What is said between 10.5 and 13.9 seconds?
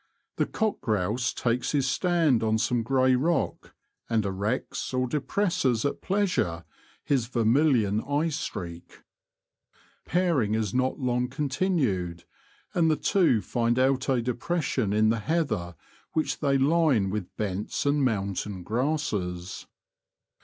is not long con tinued, and the two find